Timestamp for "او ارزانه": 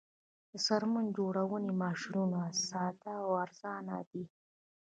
3.23-3.97